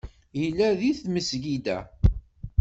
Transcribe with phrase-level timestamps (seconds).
[0.41, 1.77] Yella deg tmesgida.